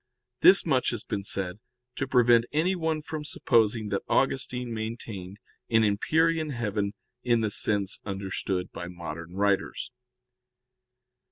[0.39, 1.59] This much has been said
[1.93, 5.37] to prevent anyone from supposing that Augustine maintained
[5.69, 9.91] an empyrean heaven in the sense understood by modern writers.